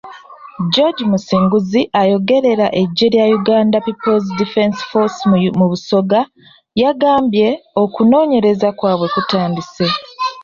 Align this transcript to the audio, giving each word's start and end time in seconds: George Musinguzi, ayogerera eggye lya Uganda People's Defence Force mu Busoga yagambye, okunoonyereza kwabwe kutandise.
George 0.73 1.01
Musinguzi, 1.11 1.81
ayogerera 2.01 2.67
eggye 2.81 3.07
lya 3.13 3.25
Uganda 3.39 3.77
People's 3.85 4.25
Defence 4.41 4.77
Force 4.89 5.19
mu 5.59 5.65
Busoga 5.71 6.19
yagambye, 6.81 7.47
okunoonyereza 7.83 8.67
kwabwe 8.77 9.07
kutandise. 9.13 9.85